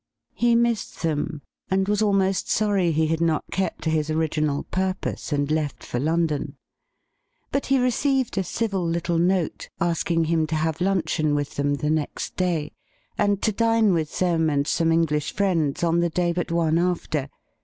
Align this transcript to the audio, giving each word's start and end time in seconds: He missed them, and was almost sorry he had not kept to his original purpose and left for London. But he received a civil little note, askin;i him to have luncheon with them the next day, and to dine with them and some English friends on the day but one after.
He 0.33 0.55
missed 0.55 1.03
them, 1.03 1.43
and 1.69 1.87
was 1.87 2.01
almost 2.01 2.49
sorry 2.49 2.91
he 2.91 3.05
had 3.05 3.21
not 3.21 3.43
kept 3.51 3.83
to 3.83 3.91
his 3.91 4.09
original 4.09 4.63
purpose 4.63 5.31
and 5.31 5.51
left 5.51 5.83
for 5.83 5.99
London. 5.99 6.55
But 7.51 7.67
he 7.67 7.77
received 7.77 8.35
a 8.35 8.43
civil 8.43 8.83
little 8.83 9.19
note, 9.19 9.69
askin;i 9.79 10.25
him 10.27 10.47
to 10.47 10.55
have 10.55 10.81
luncheon 10.81 11.35
with 11.35 11.53
them 11.55 11.75
the 11.75 11.91
next 11.91 12.35
day, 12.35 12.71
and 13.15 13.43
to 13.43 13.51
dine 13.51 13.93
with 13.93 14.17
them 14.17 14.49
and 14.49 14.65
some 14.65 14.91
English 14.91 15.33
friends 15.35 15.83
on 15.83 15.99
the 15.99 16.09
day 16.09 16.31
but 16.33 16.51
one 16.51 16.79
after. 16.79 17.29